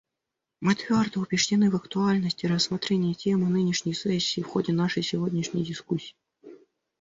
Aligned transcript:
Мы 0.61 0.73
твердо 0.73 1.19
убеждены 1.19 1.69
в 1.69 1.75
актуальности 1.75 2.47
рассмотрения 2.47 3.13
темы 3.13 3.49
нынешней 3.49 3.93
сессии 3.93 4.41
в 4.41 4.47
ходе 4.47 4.73
нашей 4.73 5.03
сегодняшней 5.03 5.63
дискуссии. 5.63 6.15